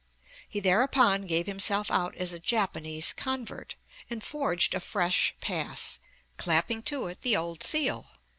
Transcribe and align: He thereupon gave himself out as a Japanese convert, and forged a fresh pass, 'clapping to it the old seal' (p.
He 0.49 0.59
thereupon 0.59 1.27
gave 1.27 1.45
himself 1.45 1.91
out 1.91 2.15
as 2.15 2.33
a 2.33 2.39
Japanese 2.39 3.13
convert, 3.13 3.75
and 4.09 4.23
forged 4.23 4.73
a 4.73 4.79
fresh 4.79 5.35
pass, 5.41 5.99
'clapping 6.37 6.81
to 6.89 7.05
it 7.05 7.21
the 7.21 7.37
old 7.37 7.61
seal' 7.61 8.01
(p. 8.09 8.19